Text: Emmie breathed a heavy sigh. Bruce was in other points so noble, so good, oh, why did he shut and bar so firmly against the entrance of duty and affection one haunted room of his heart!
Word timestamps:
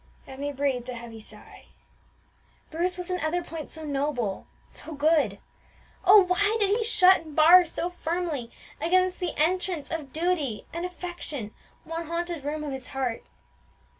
Emmie 0.25 0.51
breathed 0.51 0.89
a 0.89 0.95
heavy 0.95 1.19
sigh. 1.19 1.65
Bruce 2.71 2.97
was 2.97 3.11
in 3.11 3.19
other 3.19 3.43
points 3.43 3.75
so 3.75 3.83
noble, 3.85 4.47
so 4.67 4.93
good, 4.95 5.37
oh, 6.05 6.23
why 6.23 6.57
did 6.59 6.71
he 6.71 6.83
shut 6.83 7.17
and 7.21 7.35
bar 7.35 7.65
so 7.67 7.87
firmly 7.87 8.51
against 8.81 9.19
the 9.19 9.37
entrance 9.37 9.91
of 9.91 10.11
duty 10.11 10.65
and 10.73 10.85
affection 10.85 11.53
one 11.83 12.07
haunted 12.07 12.43
room 12.43 12.63
of 12.63 12.71
his 12.71 12.87
heart! 12.87 13.23